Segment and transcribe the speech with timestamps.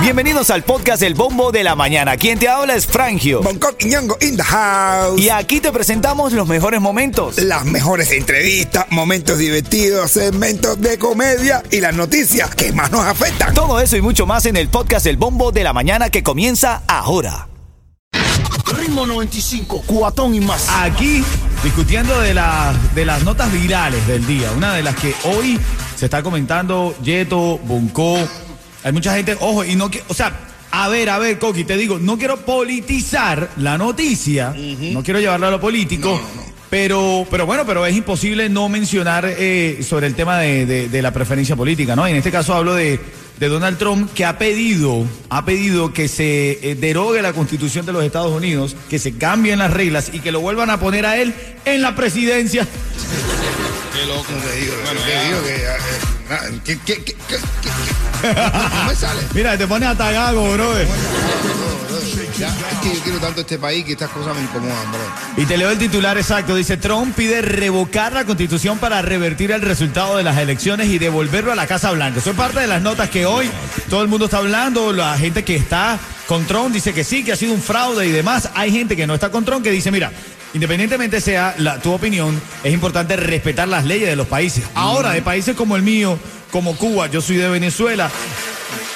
[0.00, 2.16] Bienvenidos al podcast El Bombo de la Mañana.
[2.16, 3.42] Quien te habla es Frangio.
[3.42, 5.20] Bangkok y Ñongo in the house.
[5.20, 7.38] Y aquí te presentamos los mejores momentos.
[7.38, 13.52] Las mejores entrevistas, momentos divertidos, segmentos de comedia y las noticias que más nos afectan.
[13.54, 16.82] Todo eso y mucho más en el podcast El Bombo de la Mañana que comienza
[16.86, 17.48] ahora.
[18.78, 20.66] Ritmo 95, cuatón y más.
[20.68, 21.24] Aquí
[21.64, 24.50] discutiendo de, la- de las notas virales del día.
[24.56, 25.58] Una de las que hoy
[25.96, 28.16] se está comentando, Yeto, Bonco.
[28.84, 30.32] Hay mucha gente, ojo, y no que, o sea,
[30.70, 34.54] a ver, a ver, Coqui, te digo, no quiero politizar la noticia,
[34.92, 36.20] no quiero llevarla a lo político.
[36.68, 41.02] Pero, pero bueno, pero es imposible no mencionar eh, sobre el tema de, de- de
[41.02, 42.06] la preferencia política, ¿no?
[42.08, 42.98] En este caso hablo de,
[43.38, 47.92] de Donald Trump, que ha pedido, ha pedido que se eh, derogue la constitución de
[47.92, 51.18] los Estados Unidos, que se cambien las reglas y que lo vuelvan a poner a
[51.18, 52.66] él en la presidencia.
[53.94, 54.24] Qué loco.
[54.24, 55.68] te digo, te digo que, eh,
[56.30, 59.20] ah, que, que, que, que- me sale.
[59.34, 60.86] Mira, te pone hasta gago, brother.
[62.38, 65.42] Ya, es que yo quiero tanto este país que estas cosas me incomodan, bro.
[65.42, 66.54] Y te leo el titular exacto.
[66.54, 71.52] Dice, Trump pide revocar la constitución para revertir el resultado de las elecciones y devolverlo
[71.52, 72.18] a la Casa Blanca.
[72.18, 73.48] Eso es parte de las notas que hoy
[73.88, 74.92] todo el mundo está hablando.
[74.92, 78.10] La gente que está con Trump dice que sí, que ha sido un fraude y
[78.10, 78.50] demás.
[78.54, 80.12] Hay gente que no está con Trump que dice, mira,
[80.52, 84.64] independientemente sea tu opinión, es importante respetar las leyes de los países.
[84.74, 86.18] Ahora, de países como el mío,
[86.50, 88.10] como Cuba, yo soy de Venezuela.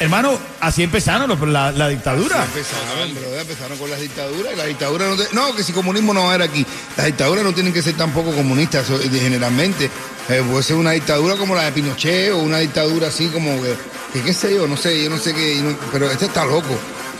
[0.01, 2.43] Hermano, así empezaron los- la, la dictadura.
[2.45, 6.15] Empezaron, bro, empezaron con las dictaduras y las dictaduras no, te- no, que si comunismo
[6.15, 6.65] no va a haber aquí.
[6.97, 9.91] Las dictaduras no tienen que ser tampoco comunistas generalmente.
[10.31, 13.75] Eh, puede ser una dictadura como la de Pinochet o una dictadura así como que,
[14.15, 16.79] que qué sé yo, no sé, yo no sé qué, pero este está loco.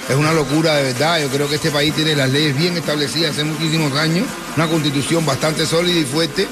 [0.09, 1.21] Es una locura de verdad.
[1.21, 5.27] Yo creo que este país tiene las leyes bien establecidas hace muchísimos años, una constitución
[5.27, 6.49] bastante sólida y fuerte,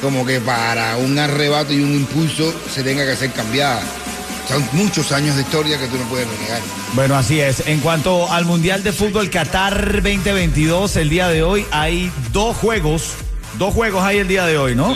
[0.00, 3.82] como que para un arrebato y un impulso se tenga que hacer cambiada.
[4.48, 6.60] Son muchos años de historia que tú no puedes renegar.
[6.94, 7.66] Bueno, así es.
[7.66, 13.12] En cuanto al Mundial de Fútbol Qatar 2022, el día de hoy hay dos juegos.
[13.58, 14.94] Dos juegos hay el día de hoy, ¿no?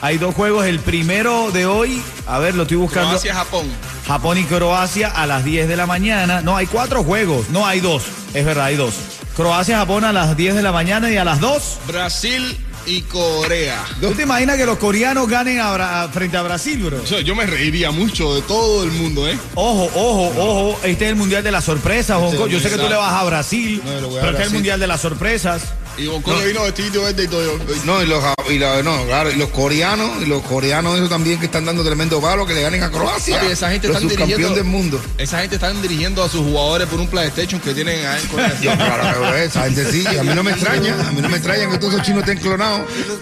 [0.00, 0.66] Hay dos juegos.
[0.66, 3.10] El primero de hoy, a ver, lo estoy buscando.
[3.10, 3.66] Croacia-Japón.
[4.06, 6.40] Japón y Croacia a las 10 de la mañana.
[6.40, 7.50] No, hay cuatro juegos.
[7.50, 8.04] No, hay dos.
[8.34, 8.94] Es verdad, hay dos.
[9.36, 11.78] Croacia-Japón a las 10 de la mañana y a las 2.
[11.86, 13.84] Brasil y Corea.
[14.00, 17.00] ¿Tú te imaginas que los coreanos ganen a Bra- frente a Brasil, bro?
[17.02, 19.38] O sea, yo me reiría mucho de todo el mundo, ¿eh?
[19.54, 20.80] Ojo, ojo, ojo.
[20.82, 22.46] Este es el Mundial de las sorpresas, Bonco.
[22.46, 24.52] Yo sé que tú le vas a Brasil, No, pero este es el.
[24.54, 25.62] Mundial de las sorpresas.
[25.98, 27.58] Y Bonco le vino vestido verde y todo.
[27.84, 31.38] No, y los, y la- no, claro, y los coreanos, y los coreanos esos también
[31.38, 33.38] que están dando tremendo palo que le ganen a Croacia.
[33.38, 34.98] Papi, esa gente los están dirigiendo- del mundo.
[35.18, 38.58] Esa gente están dirigiendo a sus jugadores por un PlayStation que tienen ahí en Corea.
[38.62, 41.68] Yo, claro, esa gente sí, a mí no me extraña, a mí no me extraña
[41.68, 42.71] que todos esos chinos estén clonados.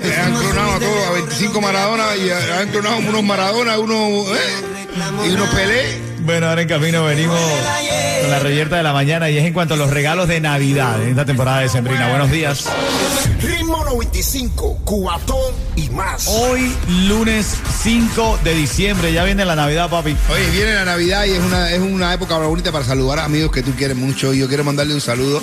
[0.03, 4.29] Eh, han clonado a todos, a 25 Maradona y eh, han clonado unos Maradona, unos,
[4.37, 6.11] eh, y unos Pelé.
[6.21, 7.41] Bueno, ahora en camino venimos
[8.21, 11.03] con la reyerta de la mañana y es en cuanto a los regalos de Navidad
[11.03, 12.09] en esta temporada de Sembrina.
[12.09, 12.67] Buenos días.
[13.41, 16.29] Ritmo 95, cuatón y más.
[16.29, 16.73] Hoy,
[17.09, 20.15] lunes 5 de diciembre, ya viene la Navidad, papi.
[20.31, 23.51] Oye, viene la Navidad y es una, es una época bonita para saludar a amigos
[23.51, 24.35] que tú quieres mucho.
[24.35, 25.43] Y yo quiero mandarle un saludo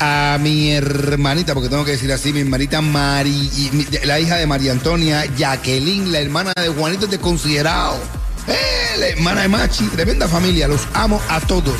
[0.00, 4.36] a mi hermanita, porque tengo que decir así, mi hermanita Mari, y mi- la hija
[4.36, 7.96] de María Antonia, Jacqueline, la hermana de Juanito de Considerado.
[8.48, 11.74] Eh, la hermana de Machi, tremenda familia, los amo a todos.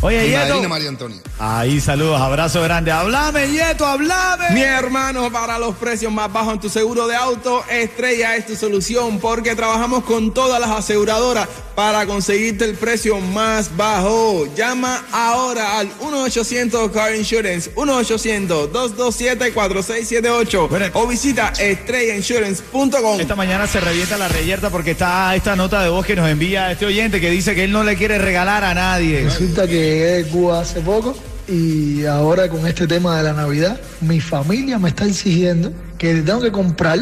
[0.00, 0.40] Oye, Mi Yeto.
[0.48, 1.20] madrina María Antonia.
[1.38, 2.90] Ahí, saludos, abrazo grande.
[2.90, 4.50] Hablame, Yeto, hablame.
[4.50, 8.56] Mi hermano, para los precios más bajos en tu seguro de auto, Estrella es tu
[8.56, 14.46] solución porque trabajamos con todas las aseguradoras para conseguirte el precio más bajo.
[14.54, 20.86] Llama ahora al 1-800 Car Insurance, 1-800-227-4678 Bueno.
[20.94, 23.20] o visita estrellainsurance.com.
[23.20, 26.70] Esta mañana se revienta la reyerta porque está esta nota de voz que nos envía
[26.70, 29.24] este oyente que dice que él no le quiere regalar a nadie.
[29.24, 31.16] Resulta que llegué de Cuba hace poco
[31.48, 36.22] y ahora con este tema de la Navidad, mi familia me está exigiendo que le
[36.22, 36.98] tengo que comprar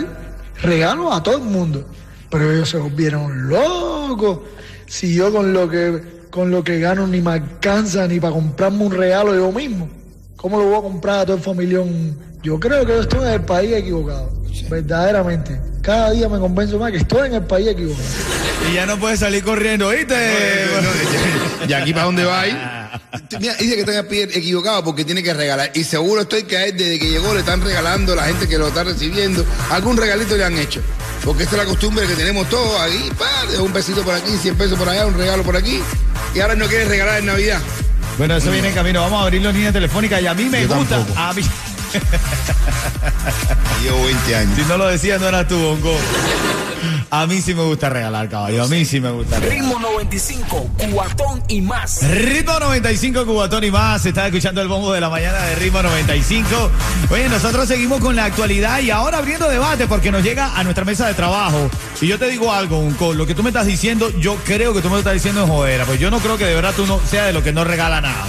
[0.62, 1.86] regalos a todo el mundo.
[2.30, 4.40] Pero ellos se volvieron locos.
[4.86, 8.84] Si yo con lo que con lo que gano ni me alcanza ni para comprarme
[8.84, 9.88] un regalo yo mismo,
[10.36, 12.16] ¿cómo lo voy a comprar a todo el familión?
[12.42, 14.30] Yo creo que yo estoy en el país equivocado.
[14.68, 15.60] Verdaderamente.
[15.82, 18.04] Cada día me convenzo más que estoy en el país equivocado.
[18.70, 20.14] Y ya no puede salir corriendo, ¿viste?
[21.68, 22.44] ¿Y aquí para dónde va?
[23.38, 25.70] Mira, dice que está en el pie equivocado porque tiene que regalar.
[25.74, 28.48] Y seguro estoy que a él desde que llegó le están regalando a la gente
[28.48, 29.44] que lo está recibiendo.
[29.70, 30.80] Algún regalito le han hecho.
[31.24, 33.10] Porque esta es la costumbre que tenemos todos ahí.
[33.18, 33.28] pa,
[33.60, 35.80] un besito por aquí, 100 pesos por allá, un regalo por aquí.
[36.34, 37.60] Y ahora no quiere regalar en Navidad.
[38.18, 39.00] Bueno, eso viene en camino.
[39.02, 40.96] Vamos a abrir las líneas telefónicas y a mí me Yo gusta.
[40.98, 41.18] tampoco.
[41.20, 41.42] A mí,
[43.82, 44.56] Llevo 20 años.
[44.56, 45.96] si no lo decía, no eras tú, Bongo.
[47.10, 48.62] A mí sí me gusta regalar, caballo.
[48.64, 49.58] A mí sí me gusta regalar.
[49.60, 52.02] Ritmo 95, cuatón y más.
[52.02, 54.04] Ritmo 95, Cubatón y más.
[54.06, 56.70] Está escuchando el bombo de la mañana de Ritmo 95.
[57.10, 60.84] Oye, nosotros seguimos con la actualidad y ahora abriendo debate porque nos llega a nuestra
[60.84, 61.70] mesa de trabajo.
[62.00, 64.80] Y yo te digo algo, con lo que tú me estás diciendo, yo creo que
[64.80, 65.84] tú me lo estás diciendo en jodera.
[65.84, 68.00] Pues yo no creo que de verdad tú no sea de lo que no regala
[68.00, 68.24] nada.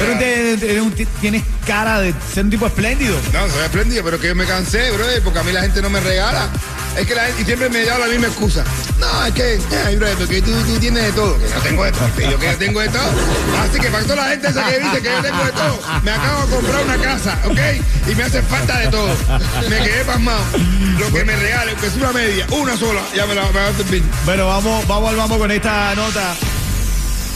[0.00, 3.16] Pero usted- eres un ti- tienes cara de ser un tipo espléndido.
[3.32, 5.90] No, soy espléndido, pero que yo me cansé, bro, porque a mí la gente no
[5.90, 6.48] me regala.
[6.96, 8.64] Es que la gente, y siempre me da la misma excusa.
[8.98, 11.38] No, es que, ay, bro, porque tú, tú tienes de todo.
[11.38, 12.08] Que yo tengo de todo.
[12.16, 13.10] Que yo que yo tengo de todo.
[13.60, 16.10] Así que para toda la gente esa que dice que yo tengo de todo, me
[16.10, 17.58] acabo de comprar una casa, ¿ok?
[18.10, 19.14] Y me hace falta de todo.
[19.68, 20.42] Me quedé pasmado.
[20.98, 23.68] Lo que me regale, aunque sea una media, una sola, ya me la me va
[23.68, 24.02] a servir.
[24.24, 26.34] Bueno, vamos, vamos al vamos con esta nota.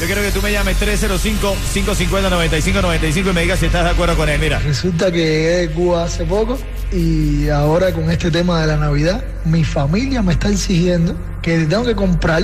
[0.01, 4.31] Yo quiero que tú me llames 305-550-9595 y me digas si estás de acuerdo con
[4.31, 4.41] él.
[4.41, 4.59] Mira.
[4.61, 6.59] Resulta que llegué de Cuba hace poco
[6.93, 11.85] y ahora con este tema de la Navidad, mi familia me está exigiendo que tengo
[11.85, 12.43] que comprar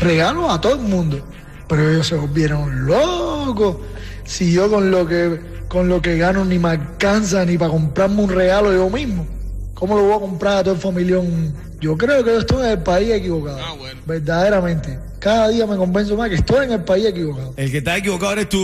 [0.00, 1.24] regalos a todo el mundo.
[1.68, 3.76] Pero ellos se volvieron locos.
[4.24, 5.40] Si yo con lo que
[5.72, 9.26] con lo que gano ni me alcanza ni para comprarme un regalo yo mismo.
[9.72, 11.54] ¿Cómo lo voy a comprar a todo el familión?
[11.82, 13.58] Yo creo que yo estoy en el país equivocado.
[13.60, 14.00] Ah, bueno.
[14.06, 15.00] Verdaderamente.
[15.18, 17.54] Cada día me convenzo más que estoy en el país equivocado.
[17.56, 18.60] El que está equivocado eres tú.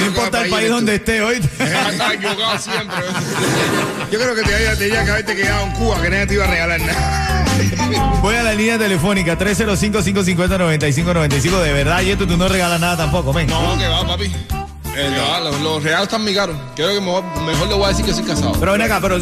[0.00, 1.36] No importa el país donde esté hoy.
[1.36, 2.96] Está equivocado siempre.
[4.10, 6.44] Yo creo que te había, tenía que haberte quedado en Cuba, que nadie te iba
[6.44, 7.44] a regalar nada.
[8.20, 11.62] Voy a la línea telefónica 305-550-9595.
[11.62, 13.46] De verdad, Yeto, tú no regalas nada tampoco, men.
[13.46, 14.24] No, que va, papi.
[14.96, 16.56] Eh, no, los, los regalos están muy caros.
[16.74, 18.54] Creo que mejor, mejor le voy a decir que soy casado.
[18.58, 19.20] Pero ven acá, pero.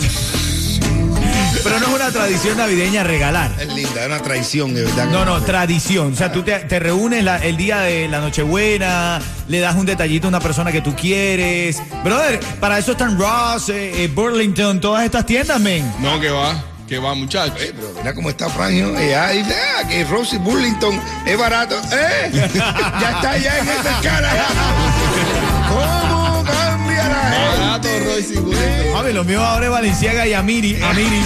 [1.62, 3.50] Pero no es una tradición navideña regalar.
[3.60, 5.06] Es linda, es una traición, de verdad.
[5.06, 6.12] No, no, tradición.
[6.12, 9.86] O sea, tú te, te reúnes la- el día de la Nochebuena, le das un
[9.86, 11.80] detallito a una persona que tú quieres.
[12.04, 15.90] Brother, para eso están Ross, eh, eh, Burlington, todas estas tiendas, men.
[16.00, 17.54] No, que va, que va, muchacho.
[17.58, 18.96] Eh, pero mira cómo está Frangio.
[18.98, 21.80] Ella dice ah, que Rosie Burlington es barato.
[21.92, 22.30] ¿Eh?
[22.54, 24.30] ya está ya en esa escala.
[28.92, 30.78] Mami, lo mío ahora es Valenciaga y Amiri.
[30.82, 31.16] Amiri.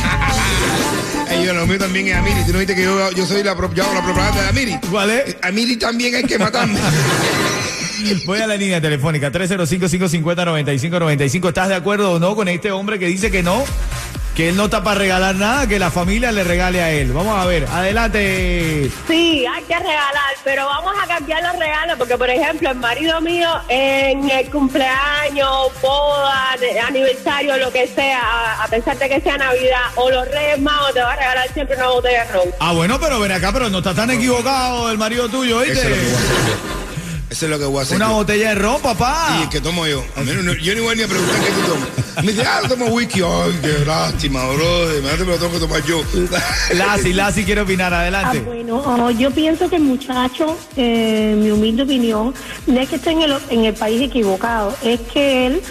[1.31, 2.45] Ey, yo, lo mío también es Amiri.
[2.47, 4.79] Tú no viste que yo, yo soy la, pro- yo hago la propaganda de Amiri.
[4.91, 5.37] ¿Cuál es?
[5.43, 6.79] Amiri también hay que matarme.
[8.27, 11.49] Voy a la línea telefónica 305-550-9595.
[11.49, 13.65] ¿Estás de acuerdo o no con este hombre que dice que no?
[14.37, 17.11] Que él no está para regalar nada, que la familia le regale a él.
[17.11, 18.91] Vamos a ver, adelante.
[19.09, 23.19] Sí, hay que regalar, pero vamos a cambiar los regalos porque, por ejemplo, el marido
[23.23, 26.55] mío en el cumpleaños, boda,
[26.87, 31.01] aniversario, lo que sea, a, pesar de que sea Navidad o los Reyes Magos, te
[31.01, 32.49] va a regalar siempre una botella de ron.
[32.61, 35.89] Ah, bueno, pero ven acá, pero no está tan equivocado el marido tuyo, Eso
[37.37, 37.97] Eso es lo que voy a hacer.
[37.97, 38.15] Una yo.
[38.15, 39.37] botella de ron, papá.
[39.39, 40.03] Y el que tomo yo.
[40.17, 42.25] A mí no- yo ni voy ni a preguntar qué tú tomas.
[42.25, 43.21] Me dice, ah, tomo whisky.
[43.21, 44.87] Ay, qué lástima, bro.
[45.03, 46.01] Me me lo tengo que tomar yo.
[46.75, 48.41] Lassi, Lassi quiere opinar, Ah, adelante.
[48.41, 52.33] bueno, oh, yo pienso que el muchacho, eh, mi humilde opinión,
[52.67, 55.63] no es que esté en el, en el país equivocado, es que él,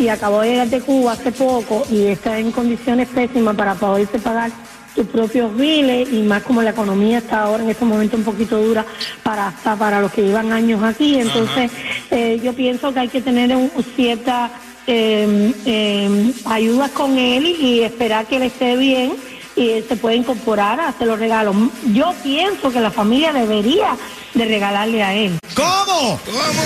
[0.00, 4.18] y acabó de llegar de Cuba hace poco y está en condiciones pésimas para poderse
[4.18, 4.50] pagar
[4.94, 8.62] sus propios biles y más como la economía está ahora en este momento un poquito
[8.62, 8.84] dura
[9.22, 11.70] para hasta para los que llevan años aquí, entonces
[12.10, 14.50] eh, yo pienso que hay que tener un, cierta
[14.86, 19.12] eh, eh, ayuda con él y esperar que él esté bien
[19.56, 21.54] y él se puede incorporar a hacer los regalos.
[21.92, 23.96] Yo pienso que la familia debería
[24.34, 25.38] de regalarle a él.
[25.54, 26.18] ¿Cómo?
[26.24, 26.62] ¿Cómo?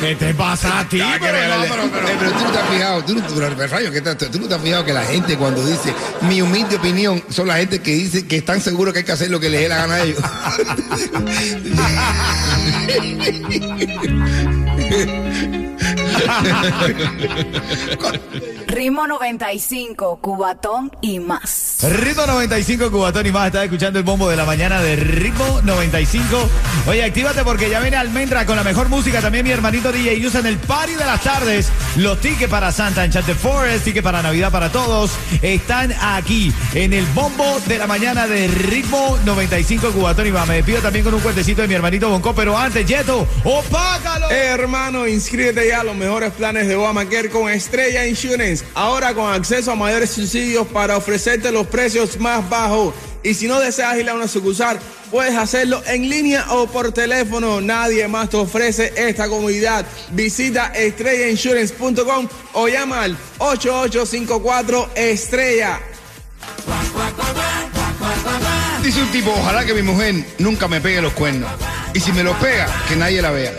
[0.00, 1.00] ¿Qué te pasa a ti?
[1.02, 1.68] Ah, que Pero no, regalarle.
[1.68, 3.20] pero- pero- Eh, pero tú no te has fijado, tú tú
[4.40, 7.80] no te has fijado que la gente cuando dice mi humilde opinión son la gente
[7.80, 9.94] que dice que están seguros que hay que hacer lo que les dé la gana
[9.96, 10.18] a ellos.
[18.66, 21.78] Ritmo 95, Cubatón y más.
[21.82, 23.46] Ritmo 95, Cubatón y más.
[23.46, 26.48] Estás escuchando el bombo de la mañana de Ritmo 95.
[26.86, 29.20] Oye, actívate porque ya viene Almendra con la mejor música.
[29.20, 31.70] También mi hermanito DJ usa en el party de las tardes.
[31.96, 35.12] Los tickets para Santa Enchanted Forest, tickets para Navidad para todos.
[35.42, 40.46] Están aquí en el bombo de la mañana de Ritmo 95, Cubatón y más.
[40.46, 42.34] Me despido también con un cuentecito de mi hermanito Bonco.
[42.34, 44.30] Pero antes, Yeto, opácalo.
[44.30, 48.64] Eh, hermano, inscríbete ya a los mejores planes de Obamacare con Estrella Insurance.
[48.74, 52.92] Ahora con acceso a mayores subsidios para ofrecerte los precios más bajos.
[53.22, 54.80] Y si no deseas ir a una sucursal,
[55.12, 57.60] puedes hacerlo en línea o por teléfono.
[57.60, 59.86] Nadie más te ofrece esta comodidad.
[60.10, 65.78] Visita estrellainsurance.com o llama al 8854 Estrella.
[68.82, 71.48] Dice un tipo, ojalá que mi mujer nunca me pegue los cuernos.
[71.94, 73.52] Y si me los pega, que nadie la vea.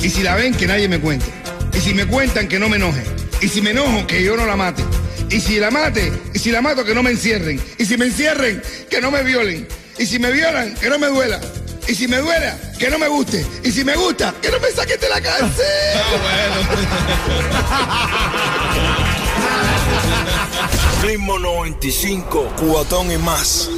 [0.00, 1.37] Y si la ven, que nadie me cuente.
[1.74, 3.04] Y si me cuentan, que no me enoje.
[3.40, 4.84] Y si me enojo, que yo no la mate.
[5.30, 7.60] Y si la mate, y si la mato, que no me encierren.
[7.78, 9.68] Y si me encierren, que no me violen.
[9.98, 11.40] Y si me violan, que no me duela.
[11.86, 13.44] Y si me duela, que no me guste.
[13.64, 15.64] Y si me gusta, que no me saquen de la cárcel.
[15.94, 16.68] Ah, bueno.
[21.02, 23.70] Ritmo 95, cubatón y más.